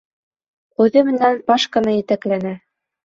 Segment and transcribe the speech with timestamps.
[0.85, 2.55] Үҙе менән Пашканы етәкләне.